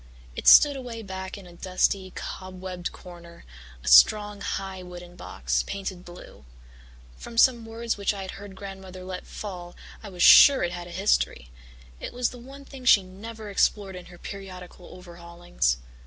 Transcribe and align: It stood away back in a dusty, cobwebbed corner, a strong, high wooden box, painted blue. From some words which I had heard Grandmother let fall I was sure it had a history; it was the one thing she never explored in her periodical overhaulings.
It 0.35 0.47
stood 0.47 0.75
away 0.75 1.03
back 1.03 1.37
in 1.37 1.45
a 1.45 1.53
dusty, 1.53 2.11
cobwebbed 2.15 2.91
corner, 2.91 3.45
a 3.83 3.87
strong, 3.87 4.41
high 4.41 4.81
wooden 4.81 5.15
box, 5.15 5.61
painted 5.67 6.03
blue. 6.05 6.43
From 7.17 7.37
some 7.37 7.67
words 7.67 7.97
which 7.97 8.11
I 8.11 8.23
had 8.23 8.31
heard 8.31 8.55
Grandmother 8.55 9.03
let 9.03 9.27
fall 9.27 9.75
I 10.01 10.09
was 10.09 10.23
sure 10.23 10.63
it 10.63 10.71
had 10.71 10.87
a 10.87 10.91
history; 10.91 11.51
it 11.99 12.13
was 12.13 12.31
the 12.31 12.39
one 12.39 12.65
thing 12.65 12.83
she 12.83 13.03
never 13.03 13.51
explored 13.51 13.95
in 13.95 14.07
her 14.07 14.17
periodical 14.17 14.87
overhaulings. 14.87 15.77